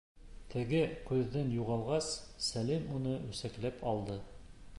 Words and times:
Теге 0.53 0.79
күҙҙән 1.09 1.53
юғалғас, 1.57 2.09
Сәлим 2.49 2.91
уны 2.97 3.15
үсекләп 3.31 3.87
алды. 3.95 4.19